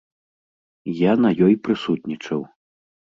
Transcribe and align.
Я 1.09 1.13
на 1.25 1.31
ёй 1.47 1.55
прысутнічаў. 1.67 2.41